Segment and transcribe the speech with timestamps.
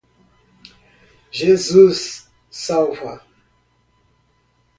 [1.29, 3.21] Jesus salva!